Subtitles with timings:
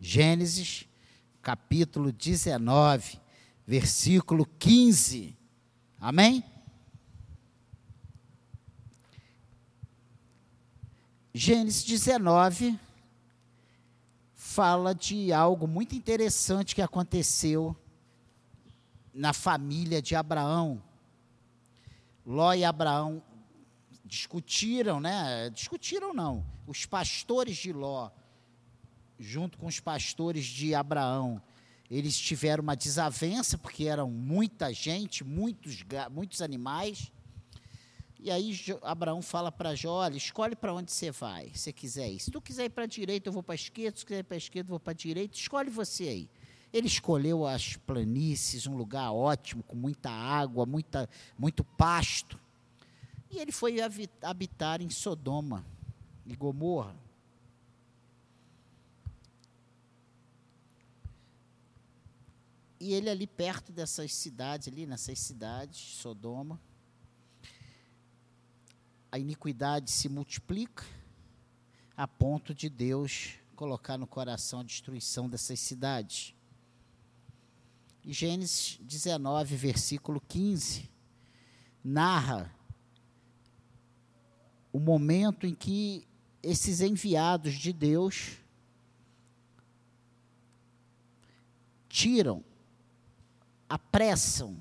[0.00, 0.88] Gênesis,
[1.42, 3.20] capítulo 19,
[3.66, 5.36] versículo 15.
[6.00, 6.42] Amém?
[11.34, 12.78] Gênesis 19
[14.34, 17.76] fala de algo muito interessante que aconteceu
[19.12, 20.82] na família de Abraão.
[22.24, 23.22] Ló e Abraão
[24.04, 25.50] discutiram, né?
[25.50, 26.44] Discutiram não.
[26.66, 28.10] Os pastores de Ló,
[29.20, 31.40] junto com os pastores de Abraão,
[31.90, 37.12] eles tiveram uma desavença porque eram muita gente, muitos muitos animais.
[38.18, 42.20] E aí Abraão fala para Jó, olha, escolhe para onde você vai, se quiser ir.
[42.20, 44.24] Se tu quiser ir para a direita, eu vou para a esquerda, se quiser ir
[44.24, 46.30] para a esquerda, eu vou para a direita, escolhe você aí.
[46.72, 52.38] Ele escolheu as planícies, um lugar ótimo, com muita água, muita, muito pasto.
[53.30, 53.78] E ele foi
[54.22, 55.64] habitar em Sodoma
[56.26, 56.94] e Gomorra.
[62.80, 66.58] E ele ali perto dessas cidades, ali nessas cidades, Sodoma,
[69.12, 70.84] a iniquidade se multiplica
[71.94, 76.34] a ponto de Deus colocar no coração a destruição dessas cidades.
[78.02, 80.90] E Gênesis 19, versículo 15,
[81.84, 82.50] narra
[84.72, 86.08] o momento em que
[86.42, 88.38] esses enviados de Deus
[91.90, 92.42] tiram,
[93.70, 94.56] apressam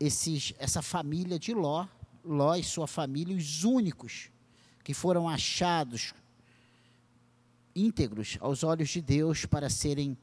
[0.00, 1.86] esses, essa família de Ló,
[2.24, 4.28] Ló e sua família, os únicos
[4.82, 6.12] que foram achados
[7.76, 10.18] íntegros aos olhos de Deus para serem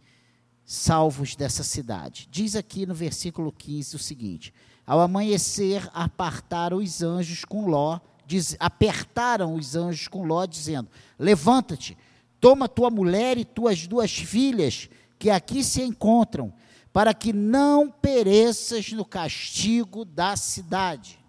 [0.66, 2.28] salvos dessa cidade.
[2.30, 4.54] Diz aqui no versículo 15 o seguinte:
[4.86, 11.98] Ao amanhecer, apartaram os anjos com Ló, diz, apertaram os anjos com Ló, dizendo: Levanta-te,
[12.40, 16.54] toma tua mulher e tuas duas filhas, que aqui se encontram,
[16.94, 21.20] para que não pereças no castigo da cidade.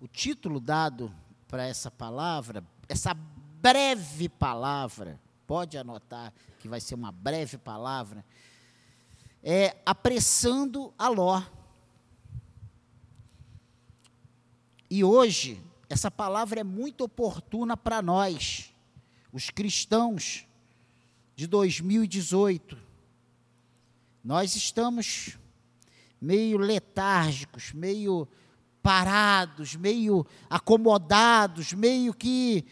[0.00, 1.12] O título dado
[1.48, 8.24] para essa palavra, essa breve palavra, pode anotar que vai ser uma breve palavra,
[9.42, 11.42] é apressando a Ló.
[14.90, 18.74] E hoje, essa palavra é muito oportuna para nós,
[19.32, 20.46] os cristãos
[21.34, 22.76] de 2018.
[24.24, 25.38] Nós estamos
[26.20, 28.26] meio letárgicos, meio
[28.82, 32.64] parados, meio acomodados, meio que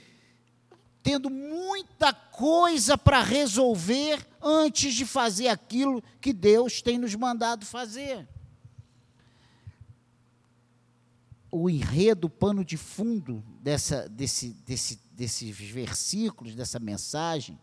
[1.02, 8.26] tendo muita coisa para resolver antes de fazer aquilo que Deus tem nos mandado fazer.
[11.56, 17.58] O enredo, o pano de fundo dessa, desse, desse, desses versículos, dessa mensagem,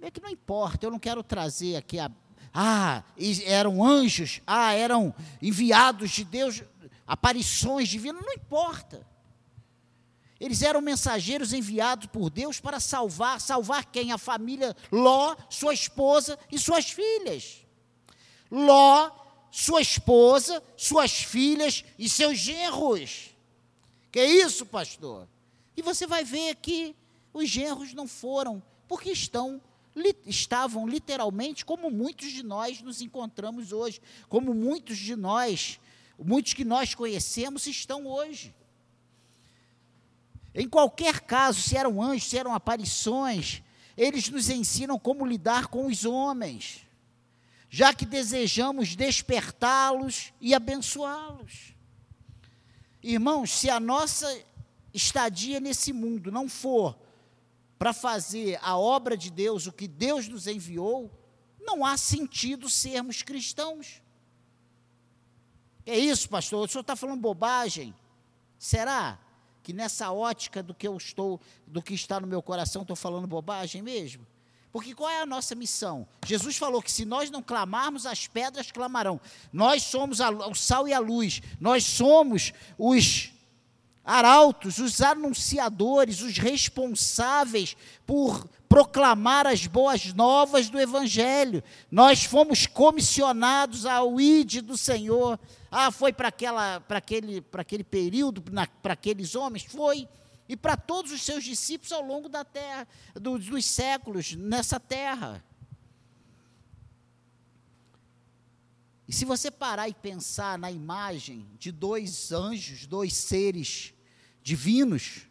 [0.00, 2.10] É que não importa, eu não quero trazer aqui a.
[2.54, 3.04] Ah,
[3.44, 6.62] eram anjos, ah, eram enviados de Deus,
[7.06, 9.06] aparições divinas, não importa.
[10.40, 14.12] Eles eram mensageiros enviados por Deus para salvar, salvar quem?
[14.12, 17.66] A família Ló, sua esposa e suas filhas.
[18.50, 19.10] Ló,
[19.50, 23.30] sua esposa, suas filhas e seus genros.
[24.10, 25.28] Que é isso, pastor?
[25.76, 26.94] E você vai ver que
[27.32, 29.60] os genros não foram, porque estão
[29.94, 35.78] li, estavam literalmente como muitos de nós nos encontramos hoje, como muitos de nós,
[36.18, 38.54] muitos que nós conhecemos estão hoje.
[40.54, 43.62] Em qualquer caso, se eram anjos, se eram aparições,
[43.96, 46.86] eles nos ensinam como lidar com os homens,
[47.68, 51.74] já que desejamos despertá-los e abençoá-los.
[53.02, 54.26] Irmãos, se a nossa
[54.92, 56.98] estadia nesse mundo não for
[57.78, 61.10] para fazer a obra de Deus, o que Deus nos enviou,
[61.60, 64.02] não há sentido sermos cristãos.
[65.86, 66.64] É isso, pastor?
[66.64, 67.94] O senhor está falando bobagem?
[68.58, 69.18] Será
[69.62, 73.26] que nessa ótica do que eu estou, do que está no meu coração, estou falando
[73.26, 74.26] bobagem mesmo?
[74.72, 76.06] Porque qual é a nossa missão?
[76.26, 79.20] Jesus falou que se nós não clamarmos, as pedras clamarão.
[79.52, 81.40] Nós somos o sal e a luz.
[81.58, 83.30] Nós somos os
[84.04, 87.76] arautos, os anunciadores, os responsáveis
[88.06, 91.62] por proclamar as boas novas do Evangelho.
[91.90, 95.38] Nós fomos comissionados ao ID do Senhor.
[95.70, 98.42] Ah, foi para aquele, aquele período,
[98.82, 99.64] para aqueles homens?
[99.64, 100.08] Foi.
[100.48, 105.44] E para todos os seus discípulos ao longo da terra, dos, séculos, nessa terra.
[109.06, 113.92] E se você parar e pensar na imagem de dois anjos, dois seres
[114.42, 115.28] divinos,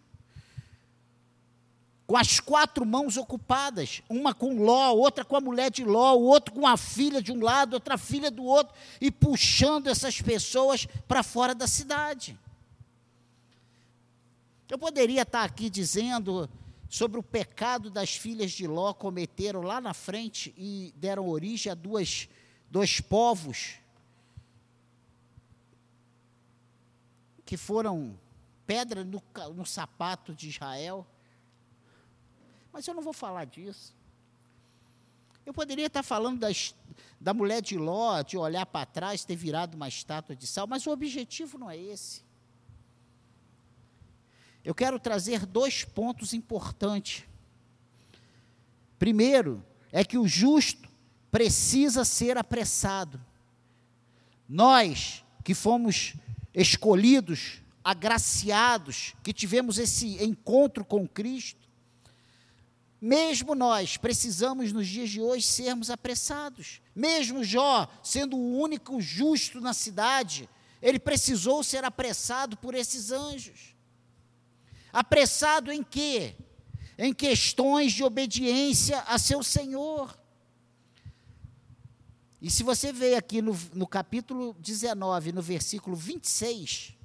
[2.08, 6.24] com as quatro mãos ocupadas, uma com Ló, outra com a mulher de Ló, o
[6.24, 10.88] outro com a filha de um lado, outra filha do outro, e puxando essas pessoas
[11.08, 12.40] para fora da cidade.
[14.70, 16.50] Eu poderia estar aqui dizendo
[16.90, 21.76] sobre o pecado das filhas de Ló cometeram lá na frente e deram origem a
[21.76, 22.28] duas,
[22.70, 23.80] dois povos
[27.46, 28.20] que foram
[28.66, 29.24] pedra no,
[29.56, 31.08] no sapato de Israel.
[32.74, 33.96] Mas eu não vou falar disso.
[35.46, 36.76] Eu poderia estar falando das,
[37.22, 40.86] da mulher de Ló, de olhar para trás, ter virado uma estátua de sal, mas
[40.86, 42.27] o objetivo não é esse.
[44.68, 47.24] Eu quero trazer dois pontos importantes.
[49.00, 50.90] Primeiro, é que o justo
[51.32, 53.18] precisa ser apressado.
[54.46, 56.16] Nós que fomos
[56.54, 61.66] escolhidos, agraciados, que tivemos esse encontro com Cristo,
[63.00, 66.82] mesmo nós precisamos nos dias de hoje sermos apressados.
[66.94, 70.50] Mesmo Jó, sendo o único justo na cidade,
[70.82, 73.77] ele precisou ser apressado por esses anjos.
[74.98, 76.36] Apressado em quê?
[76.98, 80.18] Em questões de obediência a seu Senhor.
[82.42, 86.98] E se você vê aqui no, no capítulo 19, no versículo 26,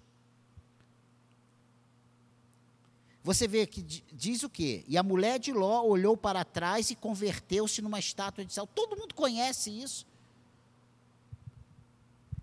[3.23, 4.85] Você vê que diz o quê?
[4.89, 8.67] E a mulher de Ló olhou para trás e converteu-se numa estátua de sal.
[8.67, 10.05] Todo mundo conhece isso.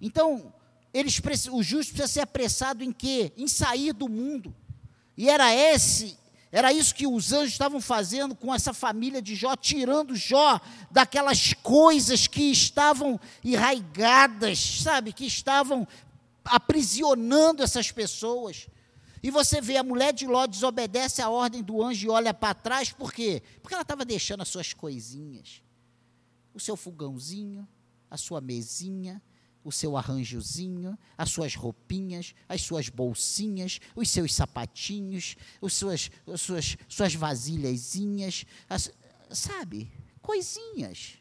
[0.01, 0.53] Então,
[0.93, 1.19] eles,
[1.51, 3.33] o justo precisa ser apressado em quê?
[3.35, 4.55] Em sair do mundo.
[5.19, 6.17] E era esse,
[6.49, 11.51] era isso que os anjos estavam fazendo com essa família de Jó, tirando Jó daquelas
[11.55, 15.85] coisas que estavam enraigadas, sabe, que estavam
[16.45, 18.69] aprisionando essas pessoas.
[19.21, 22.53] E você vê a mulher de Ló desobedece a ordem do anjo e olha para
[22.53, 23.43] trás, por quê?
[23.61, 25.61] Porque ela estava deixando as suas coisinhas.
[26.53, 27.67] O seu fogãozinho,
[28.09, 29.21] a sua mesinha,
[29.63, 36.41] o seu arranjozinho, as suas roupinhas, as suas bolsinhas, os seus sapatinhos, os suas, as
[36.41, 38.91] suas, suas vasilhazinhas, as,
[39.29, 39.91] sabe?
[40.21, 41.17] Coisinhas.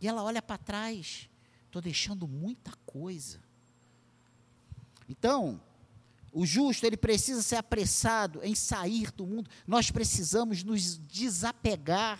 [0.00, 1.28] E ela olha para trás,
[1.66, 3.38] estou deixando muita coisa.
[5.08, 5.60] Então,
[6.32, 9.50] o justo, ele precisa ser apressado em sair do mundo.
[9.66, 12.18] Nós precisamos nos desapegar.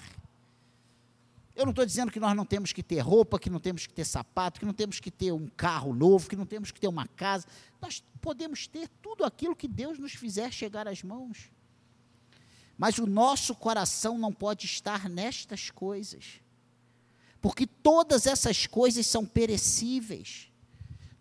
[1.61, 3.93] Eu não estou dizendo que nós não temos que ter roupa, que não temos que
[3.93, 6.89] ter sapato, que não temos que ter um carro novo, que não temos que ter
[6.89, 7.47] uma casa.
[7.83, 11.51] Nós podemos ter tudo aquilo que Deus nos fizer chegar às mãos.
[12.79, 16.41] Mas o nosso coração não pode estar nestas coisas.
[17.43, 20.51] Porque todas essas coisas são perecíveis.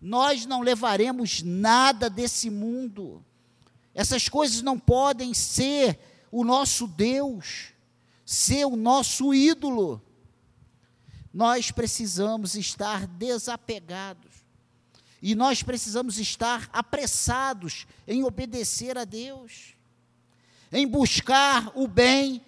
[0.02, 3.22] Nós não levaremos nada desse mundo.
[3.94, 6.00] Essas coisas não podem ser
[6.32, 7.74] o nosso Deus,
[8.24, 10.02] ser o nosso ídolo.
[11.34, 14.30] Nós precisamos estar desapegados.
[15.22, 19.76] E nós precisamos estar apressados em obedecer a Deus,
[20.72, 22.42] em buscar o bem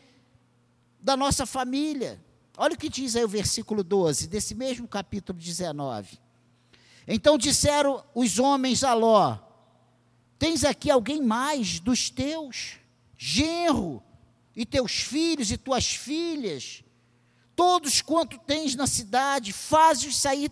[1.01, 2.19] da nossa família.
[2.57, 6.17] Olha o que diz aí o versículo 12, desse mesmo capítulo 19.
[7.07, 9.37] Então disseram os homens a Ló:
[10.39, 12.77] Tens aqui alguém mais dos teus,
[13.17, 14.01] genro,
[14.55, 16.83] e teus filhos e tuas filhas,
[17.61, 20.51] todos quanto tens na cidade, faz-os sair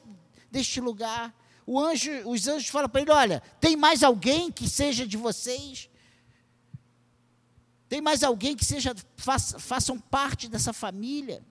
[0.51, 1.35] deste lugar.
[1.67, 5.89] Anjo, os anjos falam para ele: Olha, tem mais alguém que seja de vocês?
[7.87, 11.43] Tem mais alguém que seja, faça, façam parte dessa família?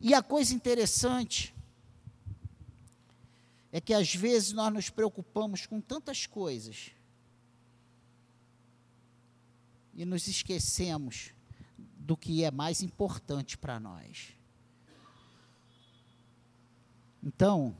[0.00, 1.54] E a coisa interessante
[3.70, 6.92] é que às vezes nós nos preocupamos com tantas coisas
[9.92, 11.35] e nos esquecemos
[12.06, 14.28] do que é mais importante para nós.
[17.22, 17.76] Então,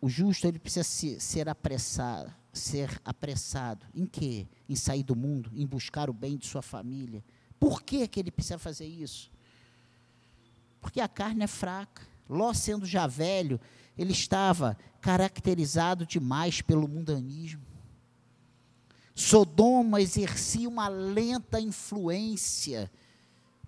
[0.00, 4.46] o justo ele precisa ser, ser apressado, ser apressado em quê?
[4.68, 7.24] Em sair do mundo, em buscar o bem de sua família.
[7.58, 9.32] Por que, que ele precisa fazer isso?
[10.78, 12.06] Porque a carne é fraca.
[12.28, 13.58] Ló, sendo já velho,
[13.96, 17.64] ele estava caracterizado demais pelo mundanismo.
[19.16, 22.92] Sodoma exercia uma lenta influência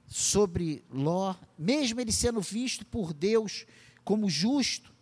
[0.07, 3.65] sobre Ló, mesmo ele sendo visto por Deus
[4.05, 4.95] como justo,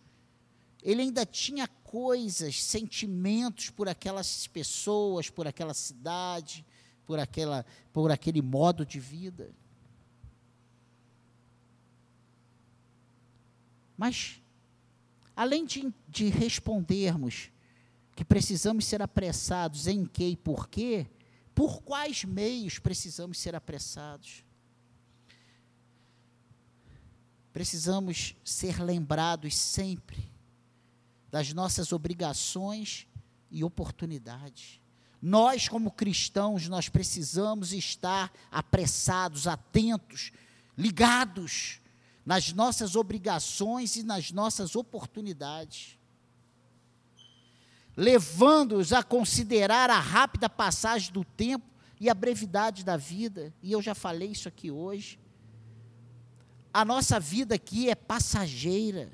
[0.81, 6.65] ele ainda tinha coisas, sentimentos por aquelas pessoas, por aquela cidade,
[7.05, 9.53] por, aquela, por aquele modo de vida.
[13.97, 14.41] Mas,
[15.35, 17.51] além de, de respondermos
[18.17, 21.05] que precisamos ser apressados em que e por quê,
[21.53, 24.43] por quais meios precisamos ser apressados?
[27.53, 30.33] Precisamos ser lembrados sempre
[31.29, 33.05] das nossas obrigações
[33.51, 34.81] e oportunidades.
[35.21, 40.31] Nós, como cristãos, nós precisamos estar apressados, atentos,
[40.75, 41.81] ligados
[42.25, 45.96] nas nossas obrigações e nas nossas oportunidades,
[47.97, 51.65] levando-os a considerar a rápida passagem do tempo
[51.99, 53.51] e a brevidade da vida.
[53.61, 55.19] E eu já falei isso aqui hoje.
[56.71, 59.11] A nossa vida aqui é passageira.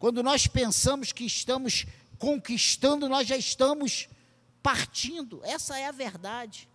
[0.00, 1.86] Quando nós pensamos que estamos
[2.18, 4.08] conquistando, nós já estamos
[4.60, 5.40] partindo.
[5.44, 6.68] Essa é a verdade.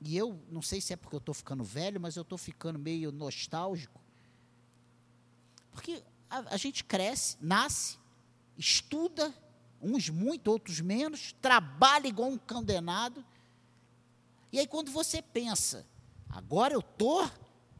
[0.00, 2.78] E eu não sei se é porque eu estou ficando velho, mas eu estou ficando
[2.78, 4.00] meio nostálgico.
[5.72, 7.98] Porque a, a, gente cresce, nasce,
[8.56, 9.34] estuda,
[9.82, 13.22] uns muito, outros menos, trabalha igual um condenado.
[14.50, 15.86] E aí, quando você pensa,
[16.30, 17.30] agora eu estou,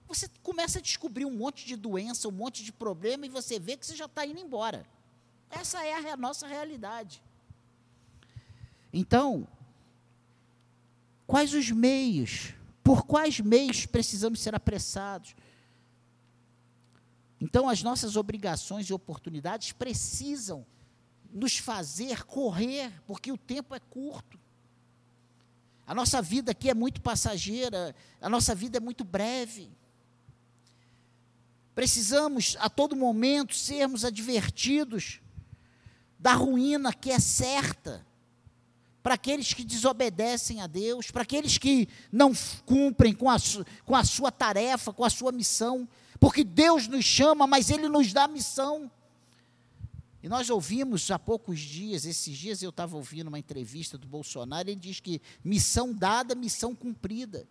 [0.06, 3.74] você começa a descobrir um monte de doença, um monte de problema, e você vê
[3.74, 4.86] que você já está indo embora.
[5.50, 7.22] Essa é a nossa realidade.
[8.92, 9.48] Então,
[11.26, 12.52] quais os meios?
[12.84, 15.34] Por quais meios precisamos ser apressados?
[17.42, 20.64] Então, as nossas obrigações e oportunidades precisam
[21.32, 24.38] nos fazer correr, porque o tempo é curto.
[25.84, 29.68] A nossa vida aqui é muito passageira, a nossa vida é muito breve.
[31.74, 35.20] Precisamos a todo momento sermos advertidos
[36.20, 38.06] da ruína que é certa
[39.02, 42.32] para aqueles que desobedecem a Deus, para aqueles que não
[42.64, 43.36] cumprem com a,
[43.84, 45.88] com a sua tarefa, com a sua missão,
[46.20, 48.90] porque Deus nos chama, mas Ele nos dá missão.
[50.22, 54.70] E nós ouvimos há poucos dias, esses dias eu estava ouvindo uma entrevista do Bolsonaro,
[54.70, 57.44] ele diz que missão dada, missão cumprida.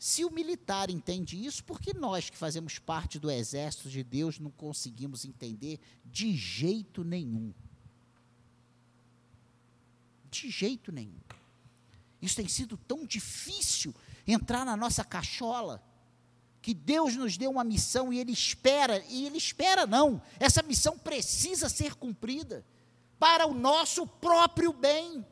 [0.00, 4.40] Se o militar entende isso, por que nós que fazemos parte do exército de Deus
[4.40, 7.52] não conseguimos entender de jeito nenhum?
[10.30, 11.20] De jeito nenhum.
[12.20, 13.94] Isso tem sido tão difícil
[14.26, 15.82] entrar na nossa cachola,
[16.60, 20.98] que Deus nos deu uma missão e Ele espera, e Ele espera não, essa missão
[20.98, 22.64] precisa ser cumprida
[23.18, 25.24] para o nosso próprio bem.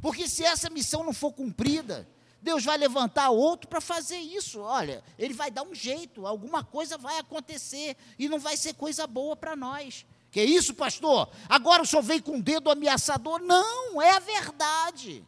[0.00, 2.08] Porque se essa missão não for cumprida,
[2.40, 4.60] Deus vai levantar outro para fazer isso.
[4.60, 9.06] Olha, ele vai dar um jeito, alguma coisa vai acontecer e não vai ser coisa
[9.06, 10.06] boa para nós.
[10.30, 11.30] Que isso, pastor?
[11.48, 13.40] Agora o senhor vem com o dedo ameaçador?
[13.40, 15.26] Não, é a verdade.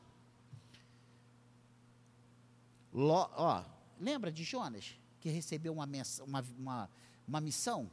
[2.92, 3.64] Ló, ó,
[3.99, 5.88] lembra de Jonas, que recebeu uma,
[6.26, 6.90] uma, uma,
[7.26, 7.90] uma missão?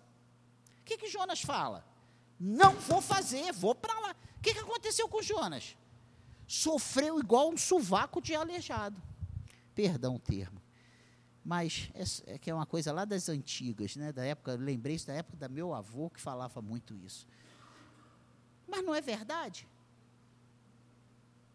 [0.82, 1.86] O que, que Jonas fala?
[2.40, 4.16] Não vou fazer, vou para lá.
[4.38, 5.78] O que, que aconteceu com Jonas?
[6.48, 9.02] Sofreu igual um sovaco de aleijado
[9.78, 10.60] perdão o termo.
[11.48, 14.12] Mas é, é, que é uma coisa lá das antigas, né?
[14.12, 17.25] Da época, lembrei isso da época da meu avô que falava muito isso.
[18.68, 19.66] Mas não é verdade.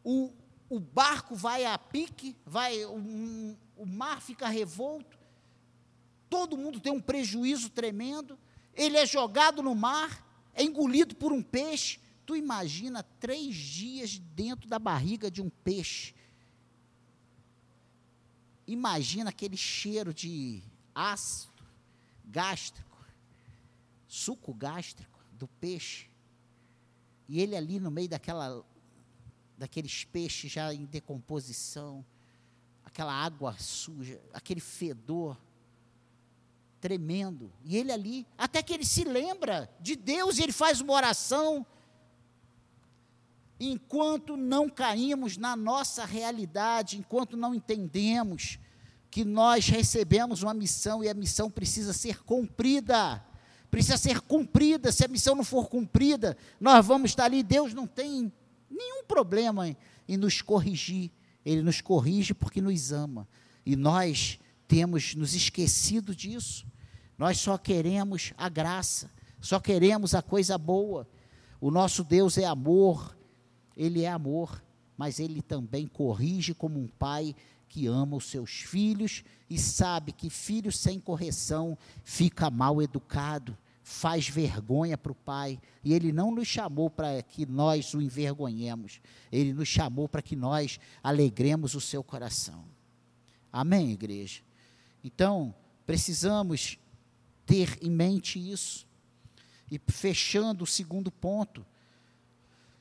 [0.02, 0.32] O,
[0.70, 5.18] o barco vai a pique, vai, um, o mar fica revolto,
[6.30, 8.38] todo mundo tem um prejuízo tremendo,
[8.72, 12.00] ele é jogado no mar, é engolido por um peixe.
[12.25, 16.14] Tu imagina três dias dentro da barriga de um peixe,
[18.73, 20.62] Imagina aquele cheiro de
[20.95, 21.62] ácido
[22.25, 23.05] gástrico,
[24.09, 26.09] suco gástrico do peixe.
[27.29, 28.64] E ele ali no meio daquela
[29.59, 32.02] daqueles peixes já em decomposição,
[32.83, 35.38] aquela água suja, aquele fedor
[36.81, 37.52] tremendo.
[37.62, 41.67] E ele ali, até que ele se lembra de Deus e ele faz uma oração.
[43.61, 48.59] Enquanto não caímos na nossa realidade, enquanto não entendemos
[49.12, 53.23] que nós recebemos uma missão e a missão precisa ser cumprida.
[53.71, 54.90] Precisa ser cumprida.
[54.90, 57.42] Se a missão não for cumprida, nós vamos estar ali.
[57.42, 58.33] Deus não tem
[58.71, 59.76] nenhum problema em,
[60.09, 61.11] em nos corrigir.
[61.45, 63.28] Ele nos corrige porque nos ama.
[63.66, 66.66] E nós temos nos esquecido disso.
[67.19, 69.11] Nós só queremos a graça,
[69.42, 71.07] só queremos a coisa boa.
[71.61, 73.14] O nosso Deus é amor,
[73.76, 74.64] ele é amor,
[74.97, 77.37] mas ele também corrige como um pai
[77.73, 84.29] que ama os seus filhos e sabe que filho sem correção fica mal educado, faz
[84.29, 85.59] vergonha para o pai.
[85.83, 89.00] E ele não nos chamou para que nós o envergonhemos,
[89.33, 92.62] ele nos chamou para que nós alegremos o seu coração.
[93.50, 94.43] Amém, igreja?
[95.02, 95.55] Então,
[95.87, 96.79] precisamos
[97.47, 98.87] ter em mente isso.
[99.71, 101.64] E fechando o segundo ponto,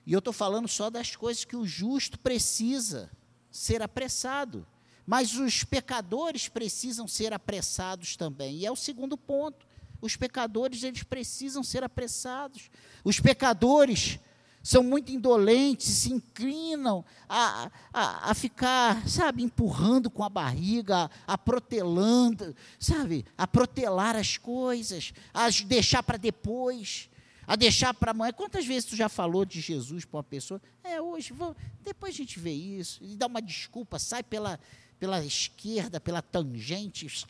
[0.05, 3.09] e eu estou falando só das coisas que o justo precisa
[3.49, 4.67] ser apressado.
[5.05, 8.57] Mas os pecadores precisam ser apressados também.
[8.57, 9.65] E é o segundo ponto.
[10.01, 12.69] Os pecadores, eles precisam ser apressados.
[13.03, 14.19] Os pecadores
[14.63, 21.37] são muito indolentes, se inclinam a, a, a ficar, sabe, empurrando com a barriga, a,
[21.37, 27.09] protelando, sabe, a protelar as coisas, a deixar para depois
[27.45, 28.31] a deixar para amanhã.
[28.33, 30.61] Quantas vezes tu já falou de Jesus para uma pessoa?
[30.83, 34.59] É, hoje, vou, depois a gente vê isso, e dá uma desculpa, sai pela,
[34.99, 37.25] pela esquerda, pela tangente.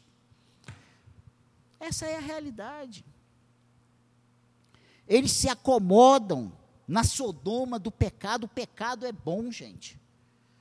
[1.80, 3.06] Essa é a realidade.
[5.08, 6.51] Eles se acomodam
[6.88, 8.46] na sodoma do pecado.
[8.46, 10.00] O pecado é bom, gente.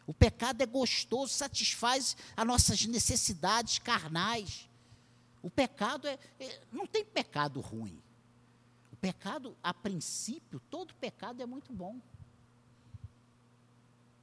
[0.06, 4.68] O pecado é gostoso, satisfaz as nossas necessidades carnais.
[5.42, 8.02] O pecado é, é não tem pecado ruim
[9.00, 12.00] pecado, a princípio, todo pecado é muito bom.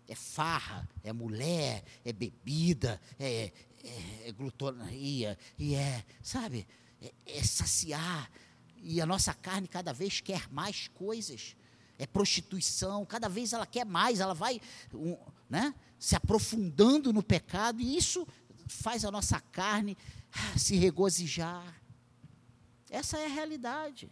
[0.07, 3.51] É farra, é mulher, é bebida, é,
[3.83, 6.65] é, é glutonaria, e é, sabe,
[7.01, 8.31] é, é saciar.
[8.77, 11.55] E a nossa carne cada vez quer mais coisas.
[11.99, 14.61] É prostituição, cada vez ela quer mais, ela vai
[14.93, 15.17] um,
[15.49, 18.25] né, se aprofundando no pecado, e isso
[18.67, 19.97] faz a nossa carne
[20.31, 21.81] ah, se regozijar.
[22.89, 24.09] Essa é a realidade.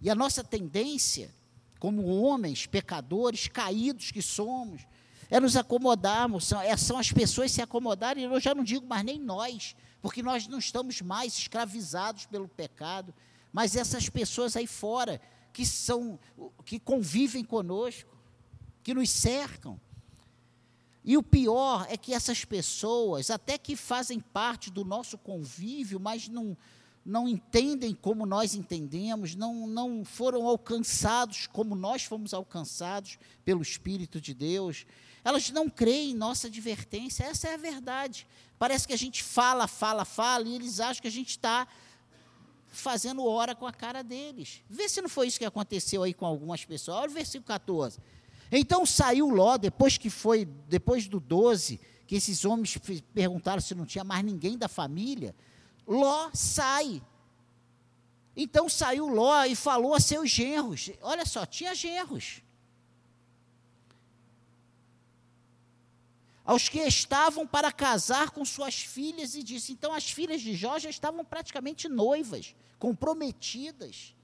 [0.00, 1.34] E a nossa tendência,
[1.78, 4.86] como homens, pecadores, caídos que somos,
[5.30, 9.04] é nos acomodarmos, são, é, são as pessoas se acomodarem, eu já não digo mais
[9.04, 13.14] nem nós, porque nós não estamos mais escravizados pelo pecado,
[13.52, 15.20] mas essas pessoas aí fora,
[15.52, 16.18] que são,
[16.64, 18.16] que convivem conosco,
[18.82, 19.80] que nos cercam.
[21.04, 26.28] E o pior é que essas pessoas, até que fazem parte do nosso convívio, mas
[26.28, 26.56] não,
[27.04, 34.20] não entendem como nós entendemos, não, não foram alcançados como nós fomos alcançados pelo Espírito
[34.20, 34.84] de Deus.
[35.24, 38.26] Elas não creem em nossa advertência, essa é a verdade.
[38.58, 41.66] Parece que a gente fala, fala, fala, e eles acham que a gente está
[42.70, 44.62] fazendo hora com a cara deles.
[44.68, 46.98] Vê se não foi isso que aconteceu aí com algumas pessoas.
[46.98, 47.98] Olha o versículo 14.
[48.50, 52.78] Então saiu Ló, depois que foi, depois do 12, que esses homens
[53.12, 55.34] perguntaram se não tinha mais ninguém da família.
[55.88, 57.02] Ló sai.
[58.36, 60.90] Então saiu Ló e falou a seus genros.
[61.00, 62.42] Olha só, tinha genros.
[66.44, 70.78] Aos que estavam para casar com suas filhas, e disse: então as filhas de Jó
[70.78, 74.14] já estavam praticamente noivas, comprometidas.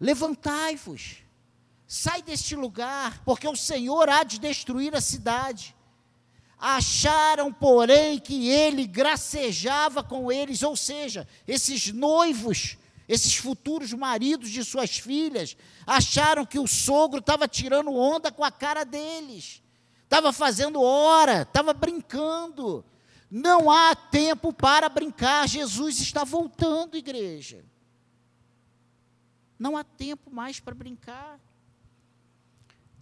[0.00, 1.18] Levantai-vos,
[1.86, 5.74] sai deste lugar, porque o Senhor há de destruir a cidade.
[6.58, 12.76] Acharam, porém, que ele gracejava com eles, ou seja, esses noivos,
[13.08, 18.50] esses futuros maridos de suas filhas, acharam que o sogro estava tirando onda com a
[18.50, 19.62] cara deles,
[20.02, 22.84] estava fazendo hora, estava brincando.
[23.30, 27.64] Não há tempo para brincar, Jesus está voltando, igreja.
[29.58, 31.38] Não há tempo mais para brincar.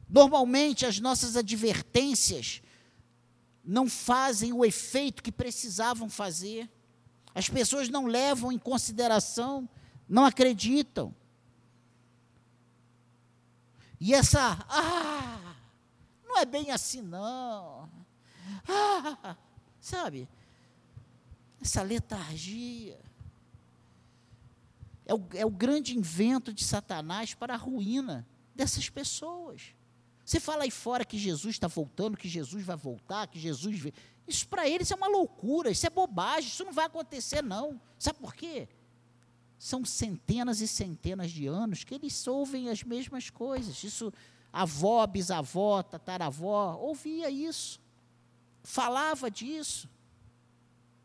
[0.08, 2.60] Normalmente, as nossas advertências
[3.66, 6.70] não fazem o efeito que precisavam fazer.
[7.34, 9.68] As pessoas não levam em consideração,
[10.08, 11.14] não acreditam.
[13.98, 15.56] E essa, ah,
[16.24, 17.90] não é bem assim não.
[18.68, 19.36] Ah,
[19.80, 20.28] sabe?
[21.60, 23.00] Essa letargia.
[25.04, 29.74] É o, é o grande invento de Satanás para a ruína dessas pessoas.
[30.26, 33.92] Você fala aí fora que Jesus está voltando, que Jesus vai voltar, que Jesus.
[34.26, 37.80] Isso para eles é uma loucura, isso é bobagem, isso não vai acontecer, não.
[37.96, 38.68] Sabe por quê?
[39.56, 43.84] São centenas e centenas de anos que eles ouvem as mesmas coisas.
[43.84, 44.12] Isso,
[44.52, 47.80] avó, bisavó, tataravó, ouvia isso,
[48.64, 49.88] falava disso.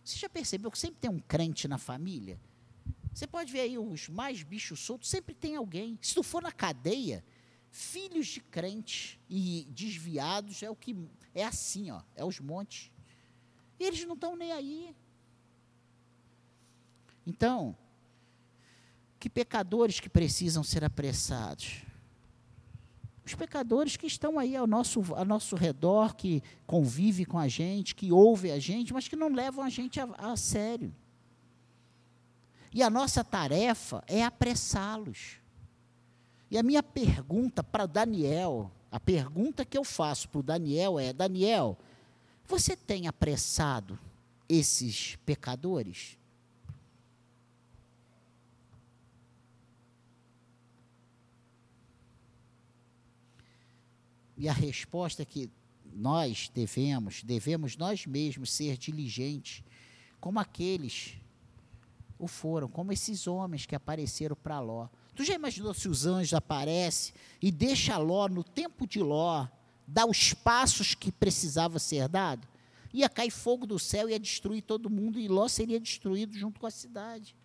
[0.04, 2.40] Você já percebeu que sempre tem um crente na família?
[3.14, 6.00] Você pode ver aí os mais bichos soltos, sempre tem alguém.
[6.02, 7.24] Se tu for na cadeia,
[7.72, 10.96] filhos de crentes e desviados é o que
[11.34, 12.92] é assim, ó, é os montes.
[13.80, 14.96] E eles não estão nem aí.
[17.26, 17.76] Então,
[19.20, 21.82] que pecadores que precisam ser apressados?
[23.24, 27.96] Os pecadores que estão aí ao nosso, ao nosso redor, que convivem com a gente,
[27.96, 30.94] que ouvem a gente, mas que não levam a gente a, a sério.
[32.74, 35.41] E a nossa tarefa é apressá-los.
[36.52, 41.14] E a minha pergunta para Daniel, a pergunta que eu faço para o Daniel é:
[41.14, 41.78] Daniel,
[42.46, 43.98] Você tem apressado
[44.50, 46.18] esses pecadores?
[54.36, 55.50] E a resposta é que
[55.94, 59.64] nós devemos, devemos nós mesmos ser diligentes,
[60.20, 61.16] como aqueles
[62.20, 64.90] o foram, como esses homens que apareceram para Ló.
[65.16, 69.48] Tu já imaginou se os anjos aparecem e deixa Ló, no tempo de Ló,
[69.86, 72.48] dar os passos que precisava ser dado?
[72.94, 76.68] Ia cair fogo do céu, ia destruir todo mundo e Ló seria destruído junto com
[76.68, 77.36] a cidade.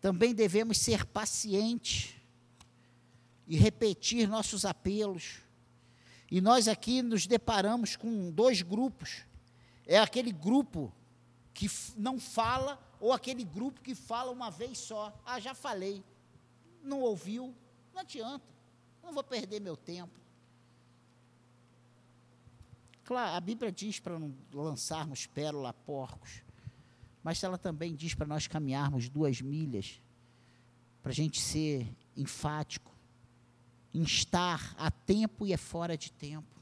[0.00, 2.14] Também devemos ser pacientes
[3.46, 5.36] e repetir nossos apelos.
[6.30, 9.22] E nós aqui nos deparamos com dois grupos.
[9.86, 10.92] É aquele grupo
[11.52, 15.12] que não fala ou aquele grupo que fala uma vez só.
[15.24, 16.04] Ah, já falei.
[16.82, 17.54] Não ouviu?
[17.92, 18.44] Não adianta.
[19.02, 20.20] Não vou perder meu tempo.
[23.04, 26.42] Claro, a Bíblia diz para não lançarmos pérola a porcos
[27.22, 30.00] mas ela também diz para nós caminharmos duas milhas,
[31.02, 32.92] para a gente ser enfático,
[33.94, 36.60] instar a tempo e é fora de tempo.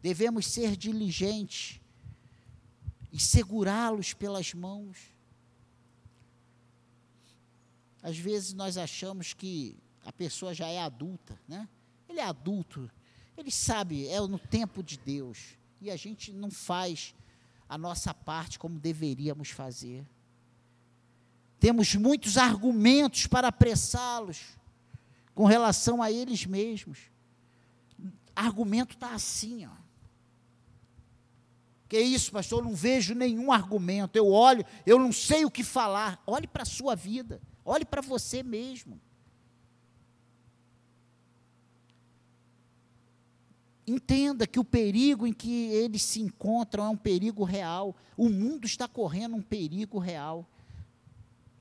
[0.00, 1.80] Devemos ser diligentes
[3.16, 4.98] e segurá-los pelas mãos.
[8.02, 9.74] Às vezes nós achamos que
[10.04, 11.66] a pessoa já é adulta, né?
[12.06, 12.90] Ele é adulto,
[13.34, 17.14] ele sabe, é no tempo de Deus, e a gente não faz
[17.66, 20.06] a nossa parte como deveríamos fazer.
[21.58, 24.42] Temos muitos argumentos para apressá-los
[25.34, 26.98] com relação a eles mesmos.
[28.34, 29.85] Argumento está assim, ó.
[31.88, 32.60] Que isso, pastor?
[32.60, 34.16] Eu não vejo nenhum argumento.
[34.16, 36.22] Eu olho, eu não sei o que falar.
[36.26, 37.40] Olhe para a sua vida.
[37.64, 39.00] Olhe para você mesmo.
[43.86, 47.94] Entenda que o perigo em que eles se encontram é um perigo real.
[48.16, 50.44] O mundo está correndo um perigo real.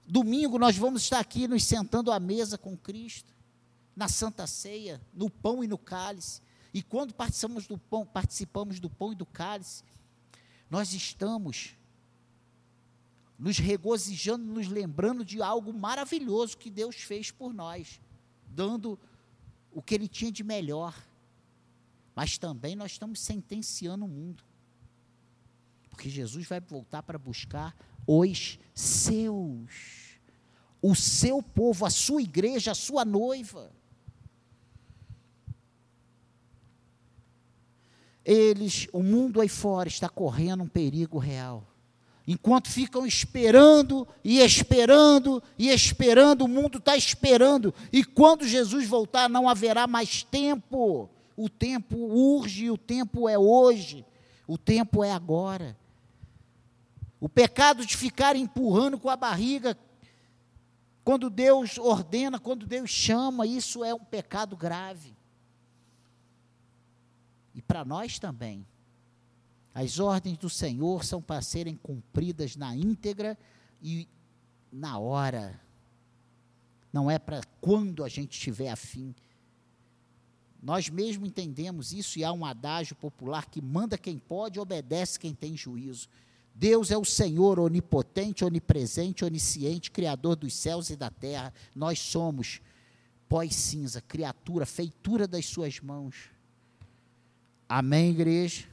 [0.08, 3.34] Domingo nós vamos estar aqui nos sentando à mesa com Cristo,
[3.96, 6.42] na Santa Ceia, no pão e no cálice.
[6.74, 9.84] E quando participamos do pão, participamos do pão e do cálice,
[10.70, 11.76] nós estamos
[13.38, 18.00] nos regozijando, nos lembrando de algo maravilhoso que Deus fez por nós,
[18.48, 18.98] dando
[19.72, 20.96] o que Ele tinha de melhor
[22.16, 24.42] mas também nós estamos sentenciando o mundo.
[25.90, 27.76] Porque Jesus vai voltar para buscar
[28.08, 30.16] os seus.
[30.82, 33.72] O seu povo, a sua igreja, a sua noiva.
[38.26, 41.64] Eles, o mundo aí fora está correndo um perigo real.
[42.28, 47.74] Enquanto ficam esperando e esperando e esperando, o mundo está esperando.
[47.94, 51.08] E quando Jesus voltar, não haverá mais tempo
[51.38, 54.06] o tempo urge, o tempo é hoje,
[54.48, 55.78] o tempo é agora.
[57.20, 59.78] O pecado de ficar empurrando com a barriga,
[61.04, 65.15] quando Deus ordena, quando Deus chama, isso é um pecado grave.
[67.56, 68.68] E para nós também.
[69.74, 73.38] As ordens do Senhor são para serem cumpridas na íntegra
[73.82, 74.08] e
[74.72, 75.60] na hora.
[76.92, 79.16] Não é para quando a gente tiver afim.
[80.62, 85.34] Nós mesmo entendemos isso e há um adágio popular que manda quem pode, obedece quem
[85.34, 86.08] tem juízo.
[86.54, 91.54] Deus é o Senhor onipotente, onipresente, onisciente, criador dos céus e da terra.
[91.76, 92.62] Nós somos
[93.28, 96.30] pós-cinza, criatura, feitura das suas mãos.
[97.68, 98.66] Amém, igreja?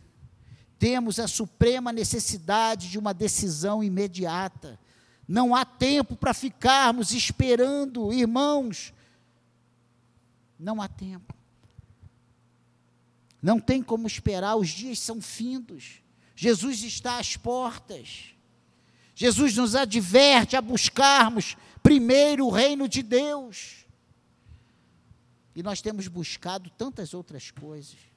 [0.78, 4.78] Temos a suprema necessidade de uma decisão imediata.
[5.26, 8.92] Não há tempo para ficarmos esperando, irmãos.
[10.58, 11.34] Não há tempo.
[13.40, 16.02] Não tem como esperar, os dias são findos.
[16.34, 18.34] Jesus está às portas.
[19.14, 23.84] Jesus nos adverte a buscarmos primeiro o reino de Deus.
[25.54, 28.11] E nós temos buscado tantas outras coisas.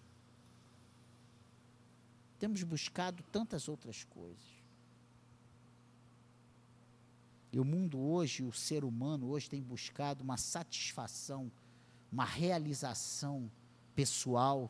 [2.39, 4.63] Temos buscado tantas outras coisas.
[7.51, 11.51] E o mundo hoje, o ser humano hoje tem buscado uma satisfação,
[12.11, 13.49] uma realização
[13.95, 14.69] pessoal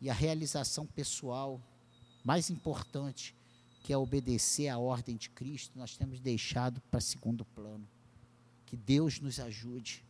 [0.00, 1.60] e a realização pessoal
[2.24, 3.34] mais importante,
[3.82, 7.88] que é obedecer à ordem de Cristo, nós temos deixado para segundo plano.
[8.66, 10.04] Que Deus nos ajude.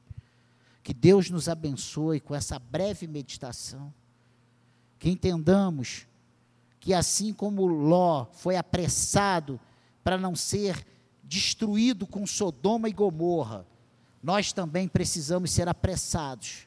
[0.82, 3.92] Que Deus nos abençoe com essa breve meditação.
[4.98, 6.06] Que entendamos
[6.80, 9.60] que assim como Ló foi apressado
[10.02, 10.86] para não ser
[11.22, 13.66] destruído com Sodoma e Gomorra,
[14.22, 16.66] nós também precisamos ser apressados,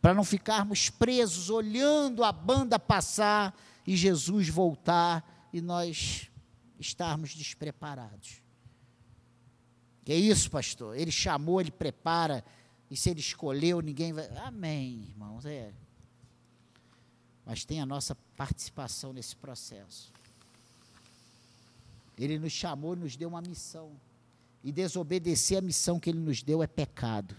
[0.00, 3.54] para não ficarmos presos olhando a banda passar
[3.86, 6.30] e Jesus voltar e nós
[6.78, 8.42] estarmos despreparados.
[10.04, 10.96] Que é isso, pastor?
[10.96, 12.42] Ele chamou, ele prepara,
[12.90, 14.26] e se ele escolheu, ninguém vai.
[14.38, 15.44] Amém, irmãos.
[15.44, 15.72] É.
[17.44, 20.12] Mas tem a nossa participação nesse processo.
[22.18, 23.90] Ele nos chamou, nos deu uma missão.
[24.62, 27.34] E desobedecer a missão que ele nos deu é pecado.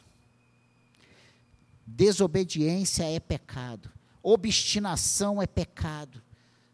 [1.86, 3.92] Desobediência é pecado.
[4.24, 6.22] Obstinação é pecado.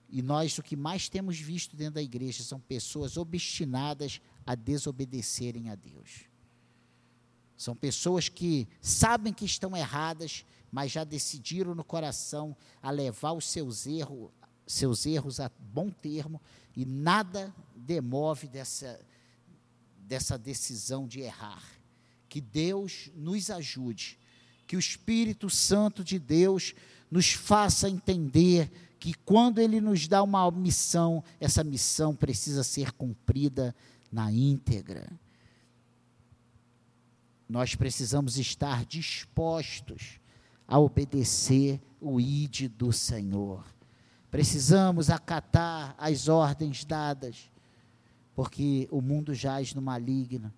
[0.10, 5.70] E nós o que mais temos visto dentro da igreja são pessoas obstinadas a desobedecerem
[5.70, 6.22] a Deus.
[7.58, 13.46] São pessoas que sabem que estão erradas, mas já decidiram no coração a levar os
[13.46, 14.32] seus erros,
[14.66, 16.42] seus erros a bom termo
[16.76, 19.00] e nada demove dessa,
[20.00, 21.64] dessa decisão de errar.
[22.30, 24.20] Que Deus nos ajude,
[24.66, 26.76] que o Espírito Santo de Deus
[27.10, 33.74] nos faça entender que quando Ele nos dá uma missão, essa missão precisa ser cumprida
[34.12, 35.08] na íntegra.
[37.48, 40.20] Nós precisamos estar dispostos
[40.68, 43.66] a obedecer o ide do Senhor.
[44.30, 47.50] Precisamos acatar as ordens dadas,
[48.36, 50.54] porque o mundo jaz no maligno,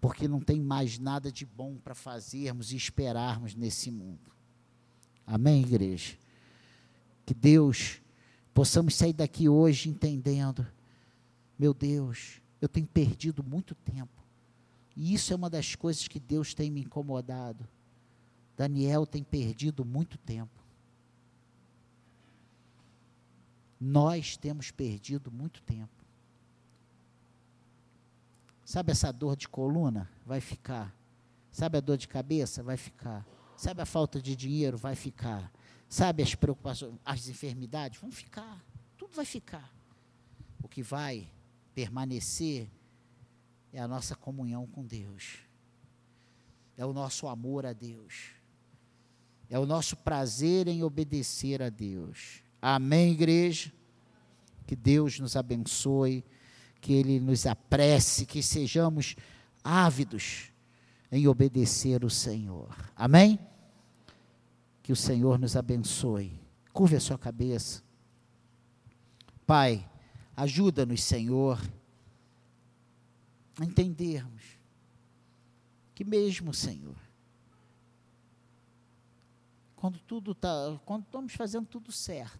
[0.00, 4.30] porque não tem mais nada de bom para fazermos e esperarmos nesse mundo.
[5.26, 6.16] Amém, igreja?
[7.24, 8.00] Que Deus
[8.52, 10.66] possamos sair daqui hoje entendendo,
[11.58, 14.22] meu Deus, eu tenho perdido muito tempo.
[14.94, 17.66] E isso é uma das coisas que Deus tem me incomodado.
[18.56, 20.60] Daniel tem perdido muito tempo.
[23.80, 25.90] Nós temos perdido muito tempo.
[28.64, 30.08] Sabe essa dor de coluna?
[30.24, 30.94] Vai ficar.
[31.50, 32.62] Sabe a dor de cabeça?
[32.62, 33.26] Vai ficar.
[33.56, 34.78] Sabe a falta de dinheiro?
[34.78, 35.52] Vai ficar.
[35.88, 38.00] Sabe as preocupações, as enfermidades?
[38.00, 38.64] Vão ficar.
[38.96, 39.74] Tudo vai ficar.
[40.62, 41.28] O que vai
[41.74, 42.70] permanecer
[43.72, 45.40] é a nossa comunhão com Deus.
[46.76, 48.41] É o nosso amor a Deus.
[49.52, 52.42] É o nosso prazer em obedecer a Deus.
[52.62, 53.70] Amém, igreja?
[54.66, 56.24] Que Deus nos abençoe,
[56.80, 59.14] que Ele nos apresse, que sejamos
[59.62, 60.50] ávidos
[61.12, 62.74] em obedecer o Senhor.
[62.96, 63.38] Amém?
[64.82, 66.32] Que o Senhor nos abençoe.
[66.72, 67.82] Curve a sua cabeça.
[69.46, 69.86] Pai,
[70.34, 71.60] ajuda-nos, Senhor,
[73.60, 74.42] a entendermos
[75.94, 77.01] que mesmo, Senhor,
[79.82, 82.38] quando tudo está, quando estamos fazendo tudo certo,